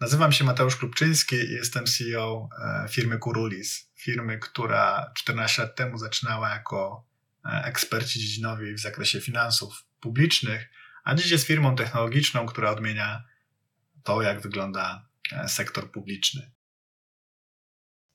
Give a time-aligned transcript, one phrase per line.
[0.00, 3.90] Nazywam się Mateusz Klubczyński i jestem CEO e, firmy Kurulis.
[3.96, 7.06] Firmy, która 14 lat temu zaczynała jako
[7.44, 10.68] e, eksperci dziedzinowi w zakresie finansów publicznych,
[11.04, 13.24] a dziś jest firmą technologiczną, która odmienia
[14.02, 16.50] to, jak wygląda e, sektor publiczny.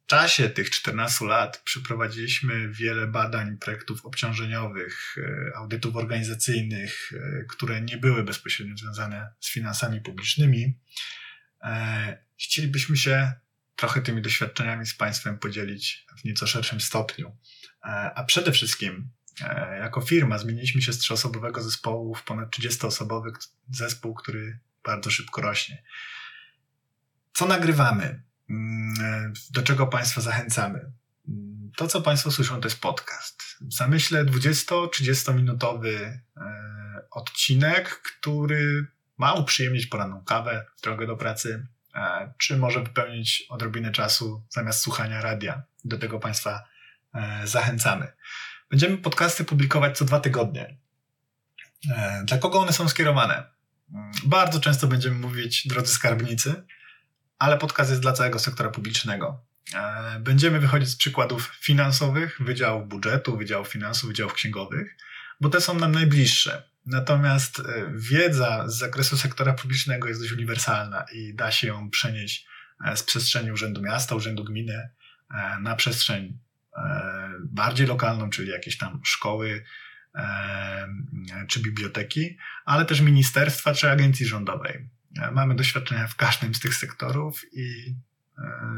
[0.04, 5.16] W czasie tych 14 lat przeprowadziliśmy wiele badań projektów obciążeniowych,
[5.55, 7.11] audytów organizacyjnych,
[7.50, 10.77] które nie były bezpośrednio związane z finansami publicznymi
[12.38, 13.33] chcielibyśmy się
[13.79, 17.38] trochę tymi doświadczeniami z Państwem podzielić w nieco szerszym stopniu.
[17.83, 19.10] E, a przede wszystkim,
[19.42, 23.32] e, jako firma, zmieniliśmy się z trzyosobowego zespołu w ponad 30-osobowy
[23.71, 25.83] zespół, który bardzo szybko rośnie.
[27.33, 28.24] Co nagrywamy?
[28.50, 30.91] Mm, do czego Państwa zachęcamy?
[31.28, 33.44] Mm, to, co Państwo słyszą, to jest podcast.
[33.61, 36.22] W zamyśle 20-30 minutowy
[37.11, 38.88] odcinek, który
[39.19, 45.22] ma uprzyjemnić poranną kawę, drogę do pracy, e, czy może wypełnić odrobinę czasu zamiast słuchania
[45.22, 45.63] radia.
[45.85, 46.63] Do tego Państwa
[47.13, 48.11] e, zachęcamy.
[48.69, 50.77] Będziemy podcasty publikować co dwa tygodnie.
[51.91, 53.44] E, dla kogo one są skierowane?
[53.94, 56.63] Mm, bardzo często będziemy mówić drodzy skarbnicy,
[57.39, 59.45] ale podcast jest dla całego sektora publicznego.
[60.19, 64.97] Będziemy wychodzić z przykładów finansowych, wydziałów budżetu, wydziałów finansów, wydziałów księgowych,
[65.41, 66.69] bo te są nam najbliższe.
[66.85, 67.63] Natomiast e,
[67.95, 72.47] wiedza z zakresu sektora publicznego jest dość uniwersalna i da się ją przenieść
[72.85, 74.89] e, z przestrzeni Urzędu Miasta, Urzędu Gminy
[75.31, 76.39] e, na przestrzeń
[77.44, 79.63] bardziej lokalną, czyli jakieś tam szkoły
[81.47, 84.89] czy biblioteki, ale też ministerstwa czy agencji rządowej.
[85.31, 87.95] Mamy doświadczenia w każdym z tych sektorów i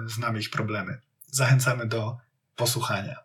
[0.06, 1.02] znamy ich problemy.
[1.28, 2.18] Zachęcamy do
[2.56, 3.16] posłuchania.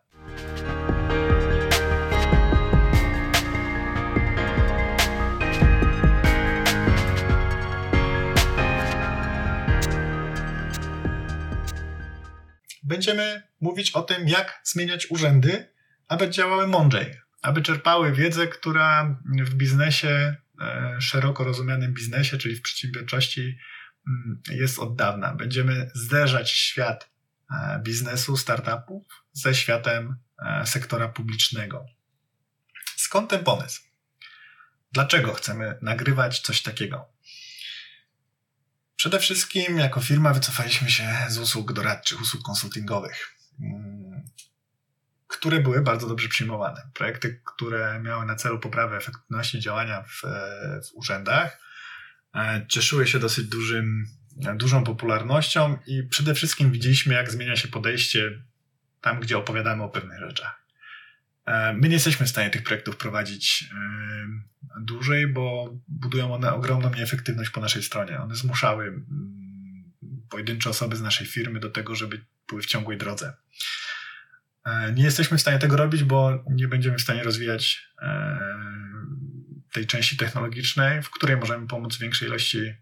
[12.87, 15.73] Będziemy mówić o tym, jak zmieniać urzędy,
[16.09, 22.63] aby działały mądrzej, aby czerpały wiedzę, która w biznesie, e, szeroko rozumianym biznesie, czyli w
[22.63, 23.59] przedsiębiorczości,
[24.09, 25.35] mm, jest od dawna.
[25.35, 27.11] Będziemy zderzać świat
[27.51, 31.87] e, biznesu, startupów ze światem e, sektora publicznego.
[32.97, 33.83] Skąd ten pomysł?
[34.93, 37.16] Dlaczego chcemy nagrywać coś takiego?
[39.07, 44.25] Przede wszystkim jako firma wycofaliśmy się z usług doradczych, usług konsultingowych, mm,
[45.27, 46.91] które były bardzo dobrze przyjmowane.
[46.95, 50.23] Projekty, które miały na celu poprawę efektywności działania w,
[50.87, 51.61] w urzędach,
[52.35, 54.07] e, cieszyły się dosyć dużym,
[54.55, 58.43] dużą popularnością i przede wszystkim widzieliśmy, jak zmienia się podejście
[59.01, 60.66] tam, gdzie opowiadamy o pewnych rzeczach.
[61.47, 66.95] E, my nie jesteśmy w stanie tych projektów prowadzić e, dłużej, bo budują one ogromną
[66.95, 68.21] nieefektywność po naszej stronie.
[68.21, 69.93] One zmuszały mm,
[70.31, 73.33] pojedyncze osoby z naszej firmy do tego, żeby były w ciągłej drodze.
[74.65, 77.87] E, nie jesteśmy w stanie tego robić, bo nie będziemy w stanie rozwijać
[79.73, 82.75] tej części technologicznej, w której możemy pomóc większej ilości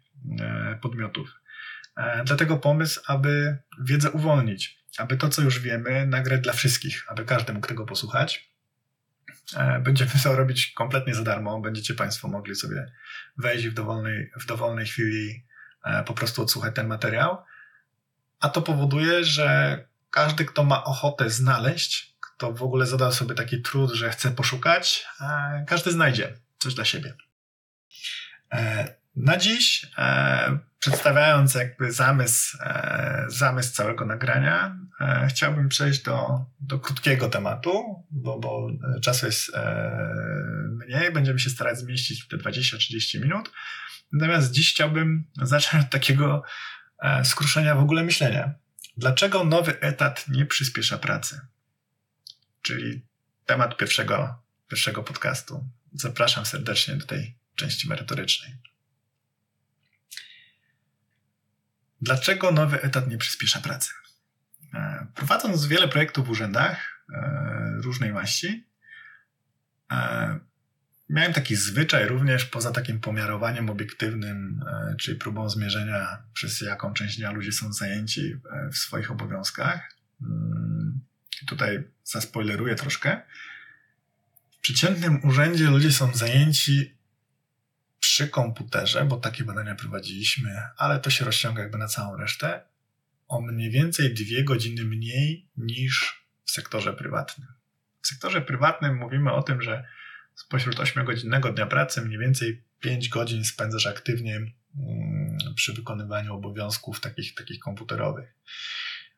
[0.83, 1.41] podmiotów.
[2.25, 7.53] Dlatego pomysł, aby wiedzę uwolnić, aby to, co już wiemy, nagrać dla wszystkich, aby każdy
[7.53, 8.54] mógł tego posłuchać
[9.81, 11.61] będziemy to robić kompletnie za darmo.
[11.61, 12.93] Będziecie Państwo mogli sobie
[13.37, 15.47] wejść w dowolnej, w dowolnej chwili
[15.85, 17.45] e, po prostu odsłuchać ten materiał.
[18.41, 19.79] A to powoduje, że
[20.11, 25.07] każdy, kto ma ochotę znaleźć, kto w ogóle zadał sobie taki trud, że chce poszukać,
[25.21, 27.15] e, każdy znajdzie coś dla siebie.
[29.17, 36.79] Na dziś, e, przedstawiając jakby zamysł, e, zamysł całego nagrania, e, chciałbym przejść do, do
[36.79, 38.71] krótkiego tematu, bo, bo
[39.03, 39.53] czasu jest
[40.69, 43.51] mniej, będziemy się starać zmieścić w te 20-30 minut.
[44.13, 46.43] Natomiast dziś chciałbym zacząć od takiego
[47.25, 48.55] skruszenia w ogóle myślenia.
[48.97, 51.41] Dlaczego nowy etat nie przyspiesza pracy?
[52.63, 53.03] Czyli
[53.47, 55.65] temat pierwszego, pierwszego podcastu.
[55.93, 58.55] Zapraszam serdecznie do tej części merytorycznej.
[62.05, 63.91] Dlaczego nowy etat nie przyspiesza pracy?
[64.75, 68.67] E, prowadząc wiele projektów w urzędach e, różnej maści,
[69.93, 70.39] e,
[71.09, 74.65] miałem taki zwyczaj również poza takim pomiarowaniem obiektywnym,
[74.99, 78.37] czyli próbą zmierzenia, przez jaką część dnia ludzie są zajęci
[78.73, 79.97] w swoich obowiązkach.
[80.23, 81.01] Mm,
[81.47, 83.23] tutaj zaspoileruję troszkę.
[84.51, 86.94] W przeciętnym urzędzie ludzie są zajęci
[88.05, 92.61] przy komputerze, bo takie badania prowadziliśmy, ale to się rozciąga jakby na całą resztę,
[93.29, 97.49] o mniej więcej dwie godziny mniej niż w sektorze prywatnym.
[98.03, 99.85] W sektorze prywatnym mówimy o tym, że
[100.35, 107.35] spośród 8-godzinnego dnia pracy mniej więcej 5 godzin spędzasz aktywnie mm, przy wykonywaniu obowiązków takich,
[107.35, 108.35] takich komputerowych.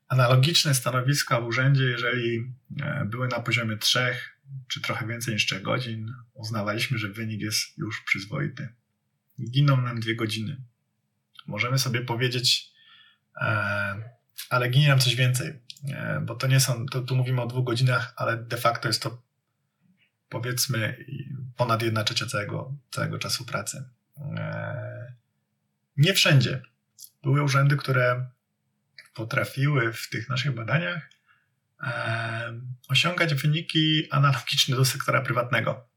[0.09, 4.15] Analogiczne stanowiska w urzędzie, jeżeli e, były na poziomie 3
[4.69, 8.69] czy trochę więcej niż 3 godzin, uznawaliśmy, że wynik jest już przyzwoity.
[9.50, 10.62] Giną nam dwie godziny.
[11.46, 12.72] Możemy sobie powiedzieć,
[13.40, 13.46] e,
[14.50, 17.64] ale ginie nam coś więcej, e, bo to nie są, to, tu mówimy o dwóch
[17.64, 19.22] godzinach, ale de facto jest to
[20.28, 21.04] powiedzmy
[21.56, 23.84] ponad jedna trzecia całego, całego czasu pracy.
[24.37, 25.14] E,
[25.96, 26.62] nie wszędzie.
[27.22, 28.31] Były urzędy, które
[29.14, 31.15] potrafiły w tych naszych badaniach
[32.88, 35.88] osiągać wyniki analogiczne do sektora prywatnego.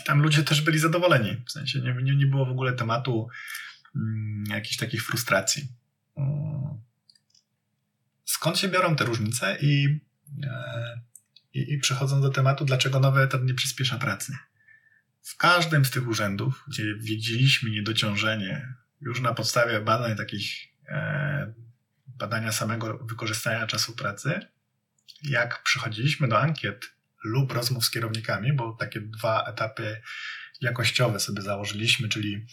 [0.00, 1.42] I tam ludzie też byli zadowoleni.
[1.46, 3.28] W sensie nie, nie, nie było w ogóle tematu
[3.96, 5.68] mm, jakichś takich frustracji.
[8.24, 10.00] Skąd się biorą te różnice i,
[10.44, 11.00] e,
[11.54, 14.36] i, i przechodząc do tematu, dlaczego nowy etat nie przyspiesza pracy?
[15.22, 21.54] W każdym z tych urzędów, gdzie widzieliśmy niedociążenie już na podstawie badań takich e,
[22.22, 24.40] badania samego wykorzystania czasu pracy,
[25.22, 26.90] jak przychodziliśmy do ankiet
[27.24, 30.02] lub rozmów z kierownikami, bo takie dwa etapy
[30.60, 32.46] jakościowe sobie założyliśmy, czyli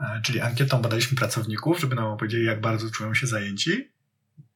[0.00, 3.90] E, czyli ankietą badaliśmy pracowników, żeby nam opowiedzieli, jak bardzo czują się zajęci.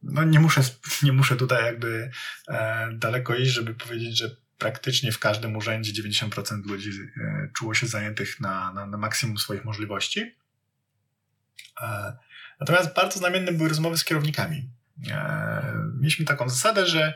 [0.02, 0.60] No nie muszę,
[1.02, 2.10] nie muszę tutaj jakby
[2.48, 7.86] e, daleko iść, żeby powiedzieć, że praktycznie w każdym urzędzie 90% ludzi e, czuło się
[7.86, 10.36] zajętych na, na, na maksimum swoich możliwości.
[12.68, 14.68] Natomiast bardzo znamienne były rozmowy z kierownikami.
[15.10, 17.14] E, mieliśmy taką zasadę, że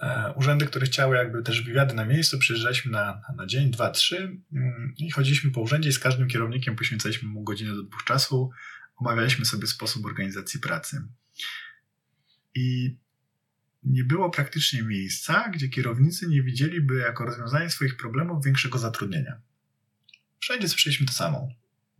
[0.00, 4.36] E, urzędy, które chciały jakby też wywiady na miejscu, przyjeżdżaliśmy na, na dzień, dwa, trzy
[4.52, 8.50] mm, i chodziliśmy po urzędzie i z każdym kierownikiem poświęcaliśmy mu godzinę do dwóch czasu,
[8.96, 11.02] omawialiśmy sobie sposób organizacji pracy.
[12.54, 12.96] I
[13.82, 19.40] nie było praktycznie miejsca, gdzie kierownicy nie widzieliby jako rozwiązanie swoich problemów większego zatrudnienia.
[20.40, 21.48] Wszędzie słyszeliśmy to samo.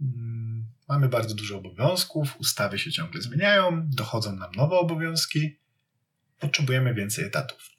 [0.00, 5.58] Mm, mamy bardzo dużo obowiązków, ustawy się ciągle zmieniają, dochodzą nam nowe obowiązki,
[6.38, 7.70] potrzebujemy więcej etatów.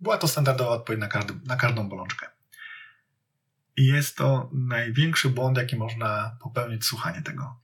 [0.00, 2.26] Była to standardowa odpowiedź na, każdy, na każdą bolączkę.
[3.76, 7.60] I jest to największy błąd, jaki można popełnić, słuchanie tego.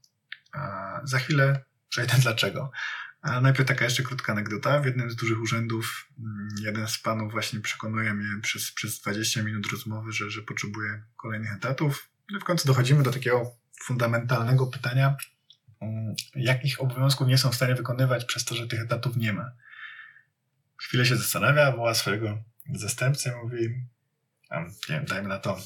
[1.05, 2.71] za chwilę przejdę dlaczego.
[3.23, 4.81] A najpierw taka jeszcze krótka anegdota.
[4.81, 9.43] W jednym z dużych urzędów mm, jeden z panów właśnie przekonuje mnie przez, przez 20
[9.43, 12.12] minut rozmowy, że, że potrzebuje kolejnych etatów.
[12.31, 15.17] No I w końcu dochodzimy do takiego fundamentalnego pytania,
[15.81, 19.53] mm, jakich obowiązków nie są w stanie wykonywać przez to, że tych etatów nie ma
[20.83, 22.39] chwilę się zastanawia, woła swojego
[22.75, 23.57] zastępcę mówi,
[24.89, 25.59] nie wiem, dajmy na to.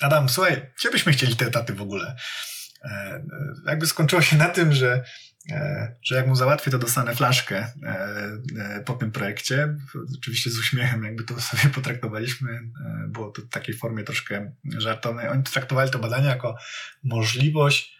[0.00, 2.16] Adam, słuchaj, gdzie byśmy chcieli te etaty w ogóle?
[2.84, 3.22] E, e,
[3.66, 5.04] jakby skończyło się na tym, że,
[6.02, 7.72] że jak mu załatwię, to dostanę flaszkę
[8.84, 9.76] po tym projekcie.
[10.18, 12.60] Oczywiście z uśmiechem jakby to sobie potraktowaliśmy.
[13.08, 15.28] Było to w takiej formie troszkę żartownej.
[15.28, 16.56] Oni traktowali to badanie jako
[17.02, 17.98] możliwość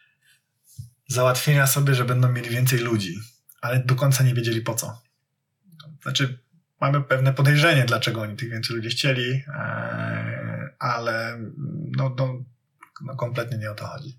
[1.09, 3.15] załatwienia sobie, że będą mieli więcej ludzi,
[3.61, 5.03] ale do końca nie wiedzieli po co.
[6.03, 6.39] Znaczy,
[6.81, 11.39] mamy pewne podejrzenie, dlaczego oni tych więcej ludzi chcieli, e, ale
[11.97, 12.45] no, no,
[13.01, 14.19] no kompletnie nie o to chodzi.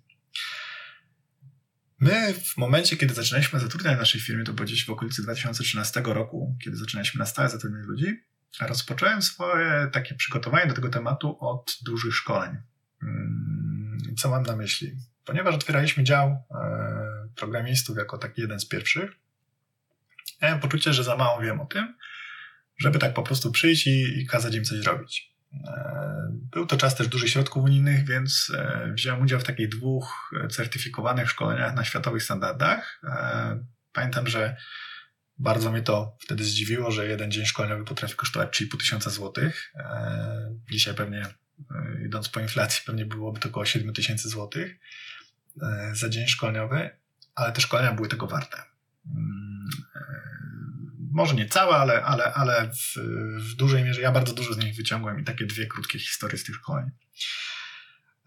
[2.00, 6.02] My w momencie, kiedy zaczynaliśmy zatrudniać w naszej firmie, to było gdzieś w okolicy 2013
[6.06, 8.24] roku, kiedy zaczynaliśmy na stałe zatrudniać ludzi,
[8.62, 12.58] rozpocząłem swoje takie przygotowanie do tego tematu od dużych szkoleń.
[13.04, 14.96] Mm, co mam na myśli?
[15.26, 19.12] Ponieważ otwieraliśmy dział e, programistów jako taki jeden z pierwszych,
[20.42, 21.96] miałem poczucie, że za mało wiem o tym,
[22.78, 25.35] żeby tak po prostu przyjść i, i kazać im coś robić.
[25.64, 30.34] E, był to czas też dużych środków unijnych, więc e, wziąłem udział w takich dwóch
[30.50, 33.02] certyfikowanych szkoleniach na światowych standardach.
[33.04, 34.58] E, pamiętam, że
[35.38, 39.74] bardzo mnie to wtedy zdziwiło, że jeden dzień szkoleniowy potrafi kosztować 3,5 tysiąca złotych.
[40.72, 41.26] Dzisiaj pewnie,
[42.06, 44.80] idąc po inflacji, pewnie byłoby to około 7 tysięcy złotych
[45.94, 46.90] za dzień szkoleniowy,
[47.36, 48.64] ale te szkolenia były tego warte.
[51.15, 52.98] Może nie całe, ale, ale, ale w,
[53.39, 56.43] w dużej mierze ja bardzo dużo z nich wyciągłem i takie dwie krótkie historie z
[56.43, 56.86] tych szkoleń.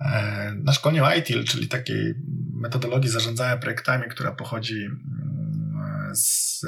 [0.00, 2.14] E, na szkoleniu ITIL, czyli takiej
[2.52, 6.60] metodologii zarządzania projektami, która pochodzi mm, z,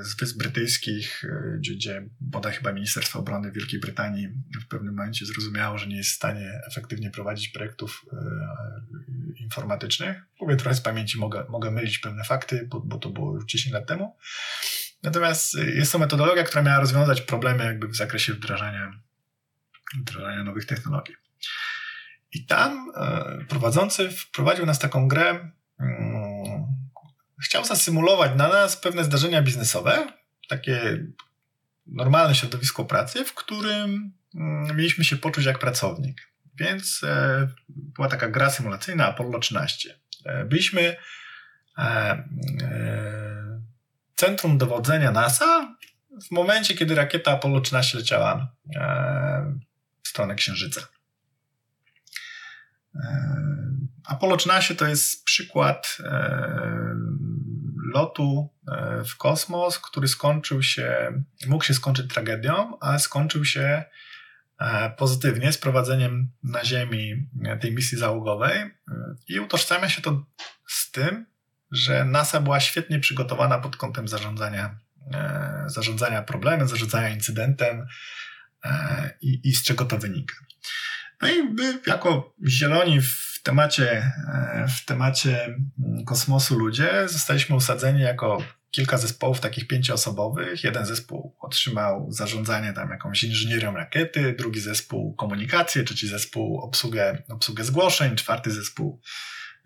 [0.00, 4.28] z Wysp Brytyjskich, e, gdzie, gdzie bodaj chyba Ministerstwo Obrony Wielkiej Brytanii
[4.64, 8.16] w pewnym momencie zrozumiało, że nie jest w stanie efektywnie prowadzić projektów e,
[9.42, 10.16] informatycznych.
[10.40, 13.74] Mówię trochę z pamięci, mogę, mogę mylić pewne fakty, bo, bo to było już 10
[13.74, 14.16] lat temu.
[15.02, 18.92] Natomiast jest to metodologia, która miała rozwiązać problemy jakby w zakresie wdrażania,
[20.00, 21.14] wdrażania nowych technologii.
[22.32, 25.50] I tam e, prowadzący wprowadził nas taką grę.
[25.80, 26.66] Mm,
[27.44, 30.12] chciał zasymulować na nas pewne zdarzenia biznesowe,
[30.48, 31.04] takie
[31.86, 36.28] normalne środowisko pracy, w którym mm, mieliśmy się poczuć jak pracownik.
[36.54, 39.98] Więc e, była taka gra symulacyjna Apollo 13.
[40.24, 40.96] E, byliśmy
[44.18, 45.76] centrum dowodzenia NASA
[46.28, 48.52] w momencie, kiedy rakieta Apollo 13 leciała
[50.02, 50.80] w stronę Księżyca.
[54.06, 55.98] Apollo 13 to jest przykład
[57.92, 58.48] lotu
[59.08, 61.12] w kosmos, który skończył się,
[61.46, 63.84] mógł się skończyć tragedią, ale skończył się
[64.58, 67.28] E, pozytywnie z prowadzeniem na Ziemi
[67.60, 68.70] tej misji załogowej
[69.28, 70.24] i utożsamia się to
[70.66, 71.26] z tym,
[71.70, 74.78] że NASA była świetnie przygotowana pod kątem zarządzania,
[75.14, 77.86] e, zarządzania problemem, zarządzania incydentem
[78.64, 80.34] e, i, i z czego to wynika.
[81.22, 84.12] No i my jako zieloni w temacie,
[84.78, 85.58] w temacie
[86.06, 90.64] kosmosu ludzie zostaliśmy usadzeni jako kilka zespołów takich pięcioosobowych.
[90.64, 97.64] Jeden zespół otrzymał zarządzanie tam jakąś inżynierią rakiety, drugi zespół komunikację, trzeci zespół obsługę, obsługę
[97.64, 99.00] zgłoszeń, czwarty zespół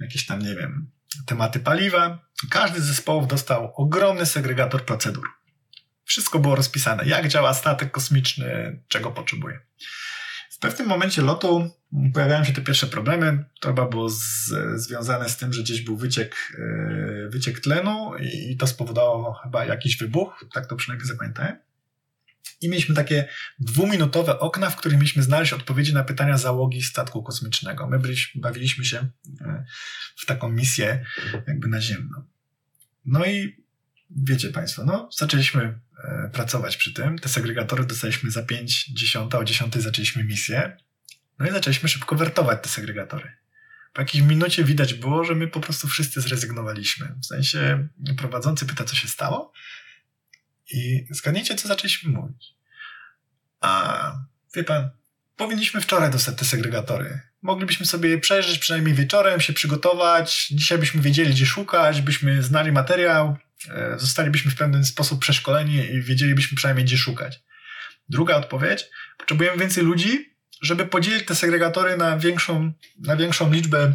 [0.00, 0.90] jakieś tam, nie wiem,
[1.26, 2.18] tematy paliwa.
[2.50, 5.24] Każdy z zespołów dostał ogromny segregator procedur.
[6.04, 9.60] Wszystko było rozpisane, jak działa statek kosmiczny, czego potrzebuje.
[10.50, 11.70] W pewnym momencie lotu
[12.14, 13.44] pojawiają się te pierwsze problemy.
[13.60, 18.52] To chyba było z, związane z tym, że gdzieś był wyciek, yy, wyciek tlenu i,
[18.52, 21.58] i to spowodowało chyba jakiś wybuch, tak to przynajmniej zapamiętałem.
[22.62, 23.28] I mieliśmy takie
[23.58, 27.88] dwuminutowe okna, w których mieliśmy znaleźć odpowiedzi na pytania załogi statku kosmicznego.
[27.88, 28.00] My
[28.34, 29.08] bawiliśmy się
[29.40, 29.64] yy,
[30.16, 31.04] w taką misję
[31.46, 32.24] jakby naziemną.
[33.04, 33.64] No i
[34.10, 37.18] wiecie Państwo, no zaczęliśmy yy, pracować przy tym.
[37.18, 40.76] Te segregatory dostaliśmy za 5, 10, o 10 zaczęliśmy misję.
[41.38, 43.32] No i zaczęliśmy szybko wertować te segregatory.
[43.92, 47.14] Po jakiejś minucie widać było, że my po prostu wszyscy zrezygnowaliśmy.
[47.22, 47.88] W sensie
[48.18, 49.52] prowadzący pyta, co się stało
[50.72, 52.54] i zgadnijcie, co zaczęliśmy mówić.
[53.60, 54.12] A
[54.54, 54.90] wie pan,
[55.36, 57.20] powinniśmy wczoraj dostać te segregatory.
[57.42, 60.48] Moglibyśmy sobie je przejrzeć przynajmniej wieczorem, się przygotować.
[60.48, 63.36] Dzisiaj byśmy wiedzieli, gdzie szukać, byśmy znali materiał,
[63.70, 67.40] e, zostalibyśmy w pewien sposób przeszkoleni i wiedzielibyśmy przynajmniej, gdzie szukać.
[68.08, 68.84] Druga odpowiedź.
[69.18, 73.94] Potrzebujemy więcej ludzi, żeby podzielić te segregatory na większą, na większą liczbę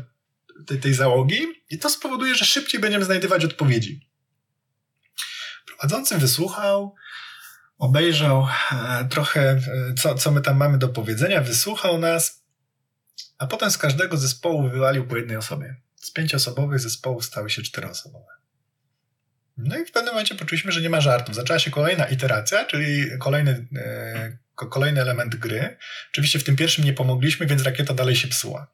[0.67, 4.07] tej, tej załogi i to spowoduje, że szybciej będziemy znajdywać odpowiedzi.
[5.79, 6.95] Prowadzący wysłuchał,
[7.77, 9.61] obejrzał e, trochę, e,
[9.97, 12.43] co, co my tam mamy do powiedzenia, wysłuchał nas,
[13.37, 15.75] a potem z każdego zespołu wywalił po jednej osobie.
[15.95, 18.31] Z pięcioosobowych zespołów stały się czteroosobowe.
[19.57, 21.35] No i w pewnym momencie poczuliśmy, że nie ma żartów.
[21.35, 25.77] Zaczęła się kolejna iteracja, czyli kolejny e, kolejny element gry.
[26.11, 28.71] Oczywiście w tym pierwszym nie pomogliśmy, więc rakieta dalej się psuła.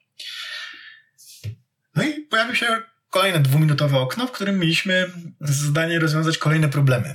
[1.96, 2.82] No i pojawił się
[3.14, 7.14] kolejne dwuminutowe okno, w którym mieliśmy zadanie rozwiązać kolejne problemy.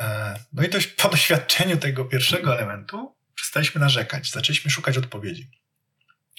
[0.00, 5.50] E, no i dość po doświadczeniu tego pierwszego elementu przestaliśmy narzekać, zaczęliśmy szukać odpowiedzi.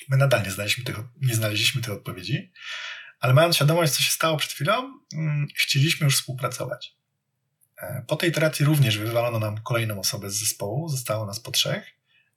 [0.10, 2.52] My nadal nie znaleźliśmy tych, nie znaleźliśmy tych odpowiedzi,
[3.20, 6.96] ale mając świadomość, co się stało przed chwilą, mm, chcieliśmy już współpracować.
[7.78, 11.86] E, po tej iteracji również wywalono nam kolejną osobę z zespołu, zostało nas po trzech.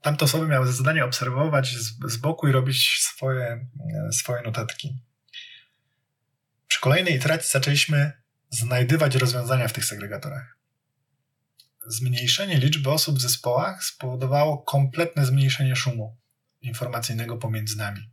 [0.00, 3.66] Tamte osoby miały za zadanie obserwować z, z boku i robić swoje,
[4.08, 4.98] e, swoje notatki.
[6.82, 8.12] Kolejnej iteracji zaczęliśmy
[8.50, 10.56] znajdywać rozwiązania w tych segregatorach.
[11.86, 16.16] Zmniejszenie liczby osób w zespołach spowodowało kompletne zmniejszenie szumu
[16.60, 18.10] informacyjnego pomiędzy nami.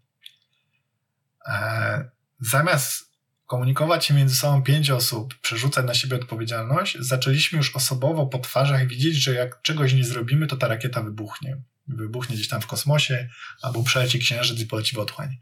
[1.47, 2.09] E,
[2.39, 3.11] zamiast
[3.45, 8.87] komunikować się między sobą pięć osób, przerzucać na siebie odpowiedzialność, zaczęliśmy już osobowo po twarzach
[8.87, 11.57] widzieć, że jak czegoś nie zrobimy, to ta rakieta wybuchnie.
[11.87, 13.29] Wybuchnie gdzieś tam w kosmosie,
[13.61, 15.37] albo przeleci księżyc i poleci w otchłań.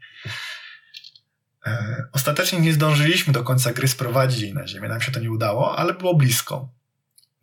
[1.68, 5.30] E, ostatecznie nie zdążyliśmy do końca gry sprowadzić jej na Ziemię, nam się to nie
[5.30, 6.74] udało, ale było blisko.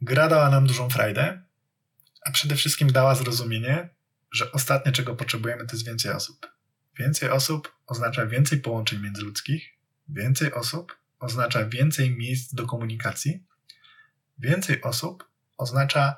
[0.02, 1.42] Gra dała nam dużą frajdę,
[2.26, 3.90] a przede wszystkim dała zrozumienie,
[4.32, 6.48] że ostatnie czego potrzebujemy to jest więcej osób.
[7.00, 9.76] Więcej osób oznacza więcej połączeń międzyludzkich,
[10.10, 13.44] Więcej osób oznacza więcej miejsc do komunikacji.
[14.38, 16.18] Więcej osób oznacza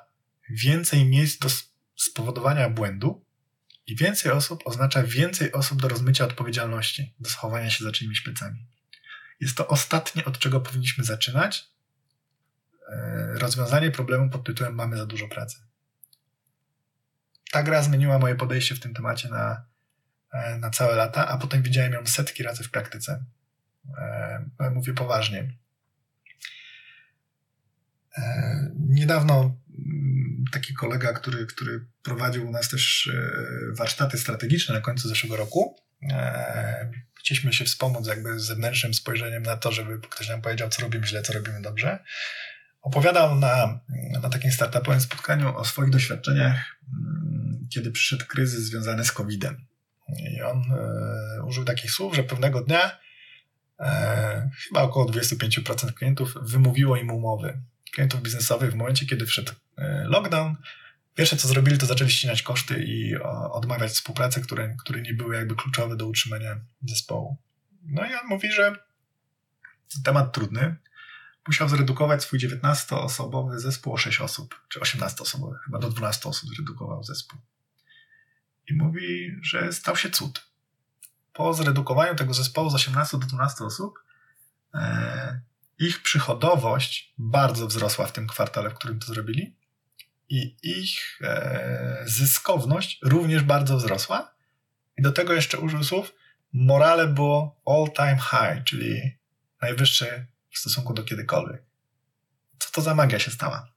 [0.50, 1.48] więcej miejsc do
[1.96, 3.24] spowodowania błędu.
[3.88, 8.66] I więcej osób oznacza więcej osób do rozmycia odpowiedzialności, do schowania się za czyimiś plecami.
[9.40, 11.70] Jest to ostatnie, od czego powinniśmy zaczynać.
[12.88, 15.56] E, rozwiązanie problemu pod tytułem Mamy za dużo pracy.
[17.50, 19.64] Ta gra zmieniła moje podejście w tym temacie na,
[20.32, 23.24] e, na całe lata, a potem widziałem ją setki razy w praktyce.
[24.60, 25.52] E, mówię poważnie.
[28.74, 29.56] Niedawno
[30.52, 35.76] taki kolega, który, który prowadził u nas też e, warsztaty strategiczne na końcu zeszłego roku,
[37.18, 41.22] chcieliśmy się wspomóc jakby zewnętrznym spojrzeniem na to, żeby ktoś nam powiedział, co robimy źle,
[41.22, 41.98] co robimy dobrze.
[42.82, 43.80] Opowiadał na,
[44.22, 49.66] na takim startupowym spotkaniu o swoich doświadczeniach, mm, kiedy przyszedł kryzys związany z COVID-em
[50.08, 52.98] I on e, użył takich słów, że pewnego dnia
[53.80, 57.60] e, chyba około 25% klientów wymówiło im umowy.
[57.90, 60.56] Klientów biznesowych w momencie, kiedy wszedł e, lockdown,
[61.14, 63.16] pierwsze co zrobili, to zaczęli ścinać koszty i
[63.50, 67.36] odmawiać współpracy, które, które nie były jakby kluczowe do utrzymania zespołu.
[67.82, 68.76] No i on mówi, że
[70.04, 70.76] temat trudny.
[71.46, 77.04] Musiał zredukować swój 19-osobowy zespół o 6 osób, czy 18-osobowy, chyba do 12 osób zredukował
[77.04, 77.40] zespół.
[78.68, 80.48] I mówi, że stał się cud.
[81.32, 83.98] Po zredukowaniu tego zespołu z 18 do 12 osób,
[84.74, 85.40] e,
[85.78, 89.56] ich przychodowość bardzo wzrosła w tym kwartale, w którym to zrobili,
[90.28, 94.34] i ich e, zyskowność również bardzo wzrosła.
[94.98, 96.14] I do tego jeszcze użył słów,
[96.52, 99.18] morale było all time high, czyli
[99.62, 101.62] najwyższe w stosunku do kiedykolwiek.
[102.58, 103.72] Co to za magia się stała?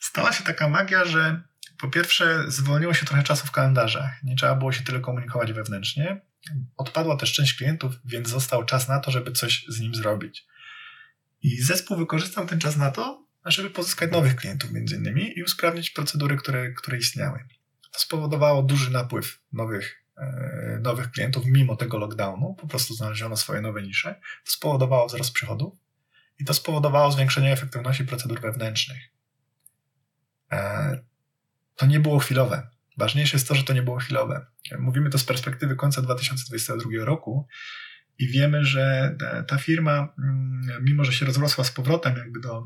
[0.00, 1.42] Stała się taka magia, że
[1.78, 4.22] po pierwsze zwolniło się trochę czasu w kalendarzach.
[4.22, 6.20] Nie trzeba było się tyle komunikować wewnętrznie.
[6.76, 10.46] Odpadła też część klientów, więc został czas na to, żeby coś z nim zrobić.
[11.42, 15.90] I zespół wykorzystał ten czas na to, żeby pozyskać nowych klientów między innymi i usprawnić
[15.90, 17.38] procedury, które, które istniały.
[17.92, 23.60] To spowodowało duży napływ nowych E, nowych klientów mimo tego lockdownu, po prostu znaleziono swoje
[23.60, 24.14] nowe nisze.
[24.44, 25.74] To spowodowało wzrost przychodów
[26.38, 29.02] i to spowodowało zwiększenie efektywności procedur wewnętrznych.
[30.52, 30.98] E,
[31.76, 32.68] to nie było chwilowe.
[32.98, 34.46] Ważniejsze jest to, że to nie było chwilowe.
[34.78, 37.46] Mówimy to z perspektywy końca 2022 roku
[38.18, 39.16] i wiemy, że
[39.46, 42.64] ta firma, mm, mimo że się rozrosła z powrotem jakby do,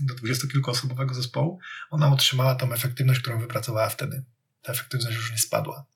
[0.00, 1.58] do dwudziestokilkuosobowego zespołu,
[1.90, 4.24] ona utrzymała tą efektywność, którą wypracowała wtedy.
[4.62, 5.86] Ta efektywność już nie spadła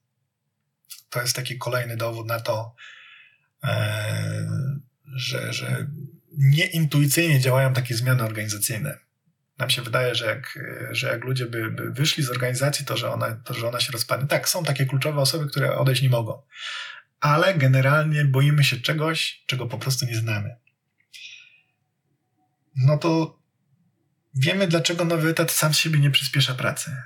[1.14, 2.74] to jest taki kolejny dowód na to,
[3.64, 4.48] e,
[5.14, 5.86] że, że
[6.38, 8.98] nieintuicyjnie działają takie zmiany organizacyjne.
[9.58, 10.58] Nam się wydaje, że jak,
[10.90, 13.92] że jak ludzie by, by wyszli z organizacji, to że, ona, to że ona się
[13.92, 14.26] rozpadnie.
[14.28, 16.42] Tak, są takie kluczowe osoby, które odejść nie mogą,
[17.20, 20.56] ale generalnie boimy się czegoś, czego po prostu nie znamy.
[22.76, 23.38] No to
[24.34, 26.96] wiemy, dlaczego nowy etat sam z siebie nie przyspiesza pracy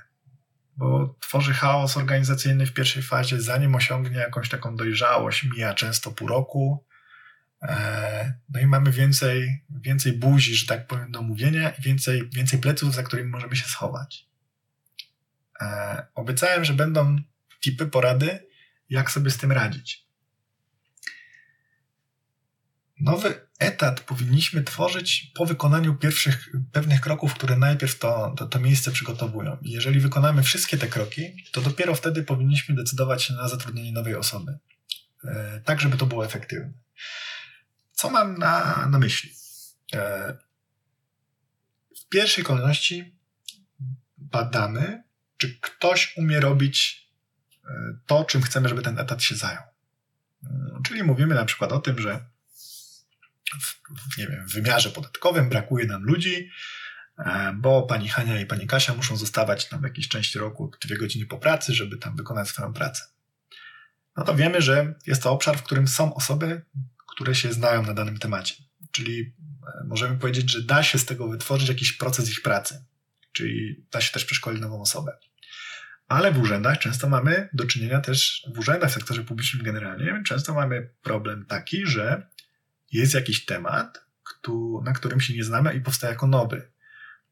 [0.79, 6.27] bo tworzy chaos organizacyjny w pierwszej fazie, zanim osiągnie jakąś taką dojrzałość, mija często pół
[6.27, 6.85] roku.
[7.61, 12.59] E, no i mamy więcej, więcej buzi, że tak powiem, do mówienia i więcej, więcej
[12.59, 14.27] pleców, za którymi możemy się schować.
[15.61, 17.17] E, obiecałem, że będą
[17.61, 18.47] tipy, porady,
[18.89, 20.08] jak sobie z tym radzić.
[22.99, 28.91] Nowy etat powinniśmy tworzyć po wykonaniu pierwszych pewnych kroków, które najpierw to, to, to, miejsce
[28.91, 29.57] przygotowują.
[29.61, 34.15] I jeżeli wykonamy wszystkie te kroki, to dopiero wtedy powinniśmy decydować się na zatrudnienie nowej
[34.15, 34.57] osoby.
[35.23, 36.73] E, tak, żeby to było efektywne.
[37.91, 39.31] Co mam na, na myśli?
[39.93, 40.37] E,
[42.01, 43.15] w pierwszej kolejności
[44.17, 45.03] badamy,
[45.37, 47.09] czy ktoś umie robić
[47.65, 47.69] e,
[48.05, 49.63] to, czym chcemy, żeby ten etat się zajął.
[50.43, 52.25] E, czyli mówimy na przykład o tym, że
[53.61, 56.49] w, nie wiem, w wymiarze podatkowym brakuje nam ludzi,
[57.17, 60.97] e, bo pani Hania i pani Kasia muszą zostawać tam w jakiejś części roku dwie
[60.97, 63.03] godziny po pracy, żeby tam wykonać swoją pracę.
[64.17, 66.61] No to wiemy, że jest to obszar, w którym są osoby,
[67.07, 68.55] które się znają na danym temacie.
[68.91, 72.85] Czyli e, możemy powiedzieć, że da się z tego wytworzyć jakiś proces ich pracy.
[73.31, 75.17] Czyli da się też przeszkolić nową osobę.
[76.07, 80.53] Ale w urzędach często mamy do czynienia też, w urzędach w sektorze publicznym generalnie, często
[80.53, 82.27] mamy problem taki, że
[82.91, 84.05] jest jakiś temat,
[84.83, 86.71] na którym się nie znamy i powstaje jako nowy.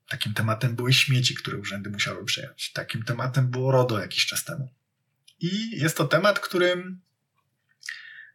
[0.09, 2.71] Takim tematem były śmieci, które urzędy musiały przejąć.
[2.73, 4.73] Takim tematem było RODO jakiś czas temu.
[5.39, 7.01] I jest to temat, którym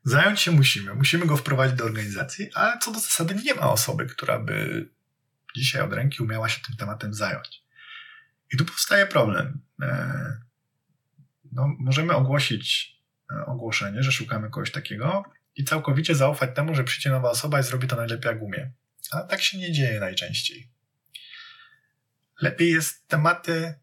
[0.05, 0.95] zająć się musimy.
[0.95, 4.89] Musimy go wprowadzić do organizacji, ale co do zasady nie ma osoby, która by
[5.57, 7.63] dzisiaj od ręki umiała się tym tematem zająć.
[8.53, 9.61] I tu powstaje problem.
[9.83, 10.37] E,
[11.53, 12.97] no, możemy ogłosić
[13.33, 15.25] e, ogłoszenie, że szukamy kogoś takiego,
[15.57, 18.73] i całkowicie zaufać temu, że przyjdzie nowa osoba i zrobi to najlepiej jak umie.
[19.11, 20.69] A tak się nie dzieje najczęściej.
[22.41, 23.75] Lepiej jest tematy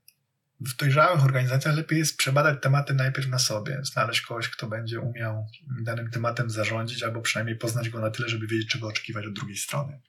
[0.60, 5.48] w dojrzałych organizacjach, lepiej jest przebadać tematy najpierw na sobie, znaleźć kogoś, kto będzie umiał
[5.84, 9.58] danym tematem zarządzić, albo przynajmniej poznać go na tyle, żeby wiedzieć, czego oczekiwać od drugiej
[9.58, 10.00] strony.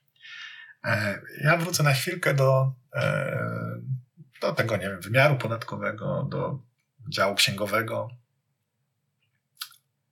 [0.84, 3.38] E, ja wrócę na chwilkę do, e,
[4.40, 6.62] do tego, nie wiem, wymiaru podatkowego, do
[7.08, 8.19] działu księgowego,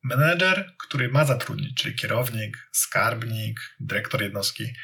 [0.02, 4.74] Menedżer, który ma zatrudnić, czyli kierownik, skarbnik, dyrektor jednostki,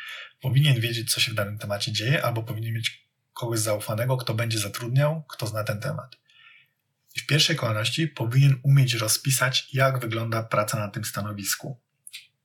[0.40, 4.58] powinien wiedzieć, co się w danym temacie dzieje, albo powinien mieć kogoś zaufanego, kto będzie
[4.58, 6.16] zatrudniał, kto zna ten temat.
[7.16, 11.80] I w pierwszej kolejności powinien umieć rozpisać, jak wygląda praca na tym stanowisku.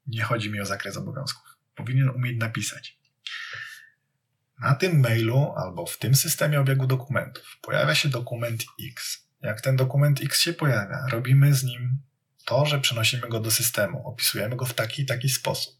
[0.07, 1.57] Nie chodzi mi o zakres obowiązków.
[1.75, 2.99] Powinien umieć napisać.
[4.59, 9.75] Na tym mailu albo w tym systemie obiegu dokumentów pojawia się dokument X jak ten
[9.75, 11.99] dokument X się pojawia, robimy z nim
[12.49, 15.75] to, że przenosimy go do systemu, opisujemy go w taki i taki sposób.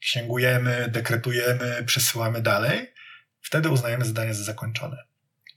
[0.00, 2.94] Księgujemy, dekretujemy, przesyłamy dalej,
[3.40, 4.96] wtedy uznajemy zadanie za zakończone.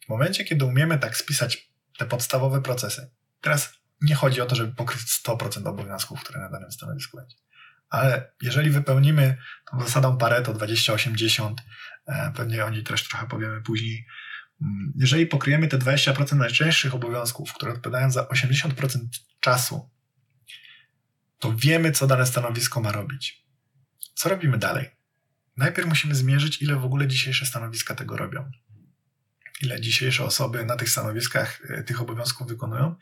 [0.05, 3.09] W momencie, kiedy umiemy tak spisać te podstawowe procesy,
[3.41, 7.35] teraz nie chodzi o to, żeby pokryć 100% obowiązków, które na danym stanowisku będzie.
[7.89, 9.37] Ale jeżeli wypełnimy
[9.71, 11.53] tą zasadą Pareto 20-80,
[12.07, 14.05] e, pewnie o niej też trochę powiemy później,
[14.61, 19.92] mm, jeżeli pokryjemy te 20% najczęstszych obowiązków, które odpowiadają za 80% czasu,
[21.43, 23.45] to wiemy, co dane stanowisko ma robić.
[24.13, 24.89] Co robimy dalej?
[25.57, 28.51] Najpierw musimy zmierzyć, ile w ogóle dzisiejsze stanowiska tego robią.
[29.61, 32.95] Ile dzisiejsze osoby na tych stanowiskach e, tych obowiązków wykonują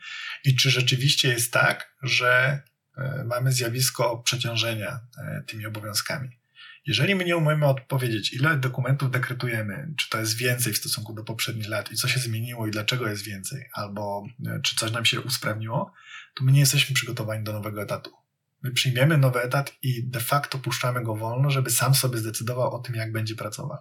[0.44, 2.62] i czy rzeczywiście jest tak, że
[2.96, 6.38] e, mamy zjawisko przeciążenia e, tymi obowiązkami.
[6.86, 11.24] Jeżeli my nie umiemy odpowiedzieć, ile dokumentów dekretujemy, czy to jest więcej w stosunku do
[11.24, 14.26] poprzednich lat i co się zmieniło i dlaczego jest więcej, albo
[14.62, 15.92] czy coś nam się usprawniło,
[16.34, 18.21] to my nie jesteśmy przygotowani do nowego etatu.
[18.62, 22.78] My przyjmiemy nowy etat i de facto puszczamy go wolno, żeby sam sobie zdecydował o
[22.78, 23.78] tym, jak będzie pracował.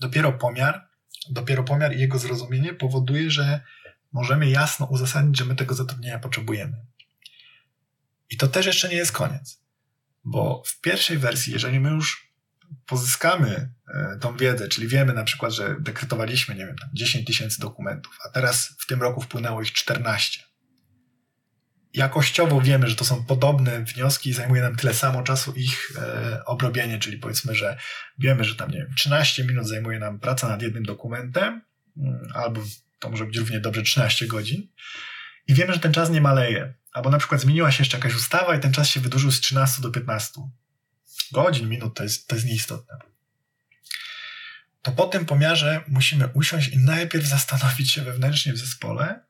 [0.00, 0.88] Dopiero pomiar,
[1.30, 3.60] dopiero pomiar i jego zrozumienie powoduje, że
[4.12, 6.76] możemy jasno uzasadnić, że my tego zatrudnienia potrzebujemy.
[8.30, 9.62] I to też jeszcze nie jest koniec,
[10.24, 12.30] bo w pierwszej wersji, jeżeli my już
[12.86, 18.18] pozyskamy e, tą wiedzę, czyli wiemy na przykład, że dekretowaliśmy, nie wiem, 10 tysięcy dokumentów,
[18.24, 20.44] a teraz w tym roku wpłynęło ich 14,
[21.94, 26.44] jakościowo wiemy, że to są podobne wnioski i zajmuje nam tyle samo czasu ich e,
[26.44, 27.78] obrobienie, czyli powiedzmy, że
[28.18, 31.62] wiemy, że tam nie wiem, 13 minut zajmuje nam praca nad jednym dokumentem,
[31.96, 32.60] mm, albo
[32.98, 34.68] to może być równie dobrze 13 godzin
[35.46, 38.56] i wiemy, że ten czas nie maleje, albo na przykład zmieniła się jeszcze jakaś ustawa
[38.56, 40.40] i ten czas się wydłużył z 13 do 15
[41.32, 42.98] godzin, minut, to jest, to jest nieistotne.
[44.82, 49.20] To po tym pomiarze musimy usiąść i najpierw zastanowić się wewnętrznie w zespole,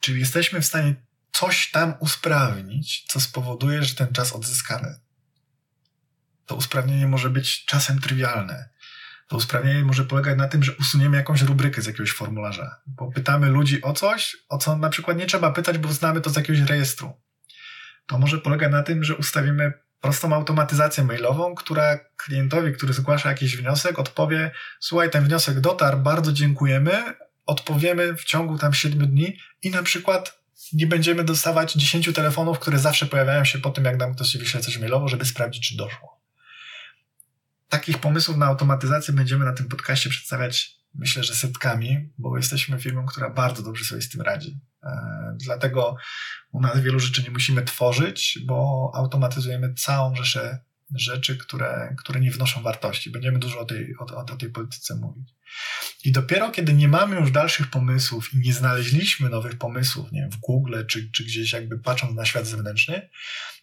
[0.00, 0.94] czy jesteśmy w stanie
[1.32, 5.00] coś tam usprawnić, co spowoduje, że ten czas odzyskamy.
[6.46, 8.68] To usprawnienie może być czasem trywialne.
[9.28, 13.48] To usprawnienie może polegać na tym, że usuniemy jakąś rubrykę z jakiegoś formularza, bo pytamy
[13.48, 16.60] ludzi o coś, o co na przykład nie trzeba pytać, bo znamy to z jakiegoś
[16.60, 17.12] rejestru.
[18.06, 23.56] To może polegać na tym, że ustawimy prostą automatyzację mailową, która klientowi, który zgłasza jakiś
[23.56, 27.14] wniosek, odpowie: Słuchaj, ten wniosek dotarł, bardzo dziękujemy,
[27.46, 30.39] odpowiemy w ciągu tam 7 dni i na przykład
[30.72, 34.60] nie będziemy dostawać 10 telefonów, które zawsze pojawiają się po tym, jak nam ktoś wyśle
[34.60, 36.20] coś mailowo, żeby sprawdzić, czy doszło.
[37.68, 43.06] Takich pomysłów na automatyzację będziemy na tym podcaście przedstawiać, myślę, że setkami, bo jesteśmy firmą,
[43.06, 44.60] która bardzo dobrze sobie z tym radzi.
[44.82, 44.90] E,
[45.44, 45.96] dlatego
[46.52, 50.58] u nas wielu rzeczy nie musimy tworzyć, bo automatyzujemy całą rzeszę
[50.94, 53.10] rzeczy, które, które nie wnoszą wartości.
[53.10, 55.34] Będziemy dużo o tej, o, o tej polityce mówić.
[56.04, 60.30] I dopiero kiedy nie mamy już dalszych pomysłów i nie znaleźliśmy nowych pomysłów, nie wiem,
[60.30, 63.08] w Google czy, czy gdzieś jakby patrząc na świat zewnętrzny,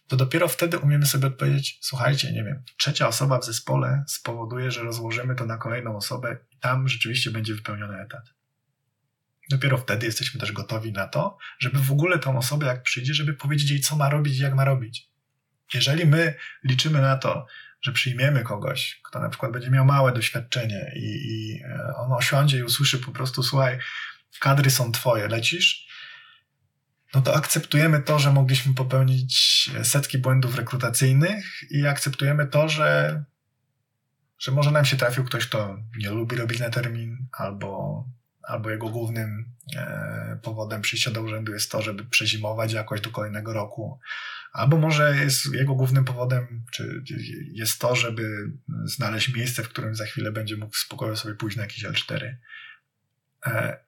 [0.08, 4.82] to dopiero wtedy umiemy sobie odpowiedzieć, słuchajcie, nie wiem, trzecia osoba w zespole spowoduje, że
[4.82, 8.34] rozłożymy to na kolejną osobę i tam rzeczywiście będzie wypełniony etat.
[9.50, 13.34] Dopiero wtedy jesteśmy też gotowi na to, żeby w ogóle tą osobę, jak przyjdzie, żeby
[13.34, 15.07] powiedzieć jej, co ma robić i jak ma robić.
[15.74, 17.46] Jeżeli my liczymy na to,
[17.82, 22.58] że przyjmiemy kogoś, kto na przykład będzie miał małe doświadczenie i, i e, on osiądzie
[22.58, 23.78] i usłyszy po prostu, słuchaj,
[24.40, 25.88] kadry są twoje, lecisz,
[27.14, 33.24] no to akceptujemy to, że mogliśmy popełnić setki błędów rekrutacyjnych i akceptujemy to, że,
[34.38, 38.04] że może nam się trafił ktoś, kto nie lubi robić na termin, albo,
[38.42, 43.52] albo jego głównym e, powodem przyjścia do urzędu jest to, żeby przezimować jakoś do kolejnego
[43.52, 44.00] roku,
[44.58, 47.02] Albo może jest jego głównym powodem, czy
[47.52, 48.52] jest to, żeby
[48.84, 52.34] znaleźć miejsce, w którym za chwilę będzie mógł spokojnie sobie pójść na jakiś L4.
[53.46, 53.78] E,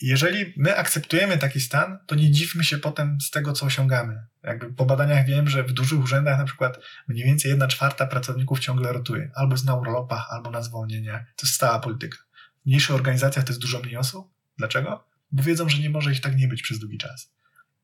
[0.00, 4.26] jeżeli my akceptujemy taki stan, to nie dziwmy się potem z tego, co osiągamy.
[4.42, 6.78] Jakby po badaniach wiem, że w dużych urzędach na przykład
[7.08, 9.30] mniej więcej jedna czwarta pracowników ciągle rotuje.
[9.34, 11.18] Albo jest na urlopach, albo na zwolnienia.
[11.18, 12.18] To jest stała polityka.
[12.62, 14.30] W mniejszych organizacjach to jest dużo mniej osób.
[14.58, 15.04] Dlaczego?
[15.32, 17.32] Bo wiedzą, że nie może ich tak nie być przez długi czas.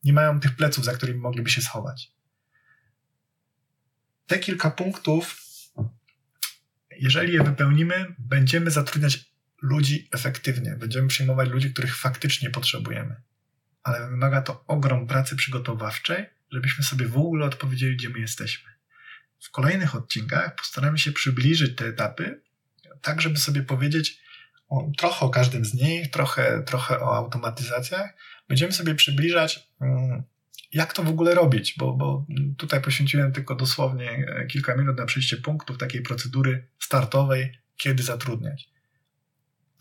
[0.04, 2.15] Nie mają tych pleców, za którymi mogliby się schować
[4.26, 5.42] te kilka punktów,
[7.00, 9.24] jeżeli je wypełnimy, będziemy zatrudniać
[9.62, 13.22] ludzi efektywnie, będziemy przyjmować ludzi, których faktycznie potrzebujemy.
[13.82, 18.70] Ale wymaga to ogrom pracy przygotowawczej, żebyśmy sobie w ogóle odpowiedzieli, gdzie my jesteśmy.
[19.40, 22.40] W kolejnych odcinkach postaramy się przybliżyć te etapy,
[23.02, 24.20] tak żeby sobie powiedzieć
[24.68, 28.14] o, trochę o każdym z nich, trochę, trochę o automatyzacjach.
[28.48, 29.68] Będziemy sobie przybliżać.
[29.78, 30.22] Hmm,
[30.76, 35.06] jak to w ogóle robić, bo, bo tutaj poświęciłem tylko dosłownie e, kilka minut na
[35.06, 38.68] przejście punktów takiej procedury startowej, kiedy zatrudniać.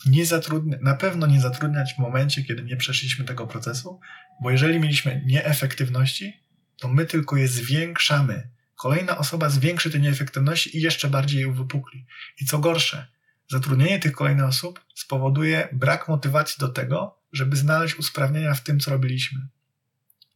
[0.06, 4.00] nie zatrudnia, na pewno nie zatrudniać w momencie, kiedy nie przeszliśmy tego procesu,
[4.42, 6.40] bo jeżeli mieliśmy nieefektywności,
[6.76, 8.48] to my tylko je zwiększamy.
[8.74, 12.06] Kolejna osoba zwiększy te nieefektywności i jeszcze bardziej je uwypukli.
[12.40, 13.06] I co gorsze,
[13.48, 18.90] zatrudnienie tych kolejnych osób spowoduje brak motywacji do tego, żeby znaleźć usprawnienia w tym, co
[18.90, 19.48] robiliśmy.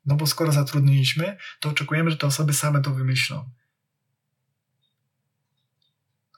[0.07, 3.51] No bo skoro zatrudniliśmy, to oczekujemy, że te osoby same to wymyślą.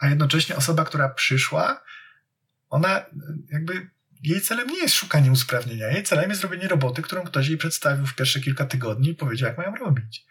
[0.00, 1.82] A jednocześnie osoba, która przyszła,
[2.68, 3.06] ona
[3.48, 3.90] jakby
[4.22, 8.06] jej celem nie jest szukanie usprawnienia, jej celem jest robienie roboty, którą ktoś jej przedstawił
[8.06, 10.26] w pierwsze kilka tygodni i powiedział, jak mają robić.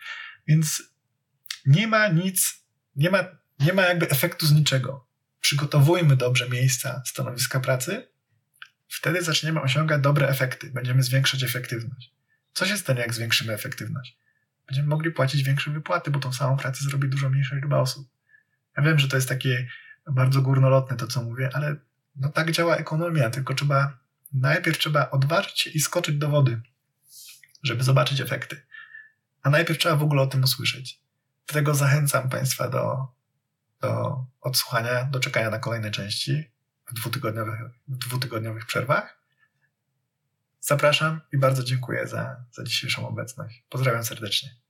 [0.48, 0.84] Więc
[1.66, 2.66] nie ma nic,
[2.96, 3.24] nie ma,
[3.60, 5.08] nie ma jakby efektu z niczego.
[5.42, 8.08] Przygotowujmy dobrze miejsca, stanowiska pracy,
[8.88, 12.21] wtedy zaczniemy osiągać dobre efekty, będziemy zwiększać efektywność.
[12.54, 14.18] Co się stanie, jak zwiększymy efektywność?
[14.68, 18.08] Będziemy mogli płacić większe wypłaty, bo tą samą pracę zrobi dużo mniejsza liczba osób.
[18.78, 19.68] Ja wiem, że to jest takie
[20.08, 21.76] bardzo górnolotne to, co mówię, ale
[22.16, 23.98] no tak działa ekonomia, tylko trzeba
[24.34, 26.62] najpierw trzeba odważyć się i skoczyć do wody,
[27.64, 28.62] żeby zobaczyć efekty.
[29.44, 31.00] A najpierw trzeba w ogóle o tym usłyszeć.
[31.48, 33.08] Dlatego zachęcam Państwa do,
[33.82, 36.52] do odsłuchania, do czekania na kolejne części
[36.88, 39.21] w dwutygodniowych, w dwutygodniowych przerwach.
[40.64, 43.64] Zapraszam i bardzo dziękuję za, za dzisiejszą obecność.
[43.70, 44.61] Pozdrawiam serdecznie.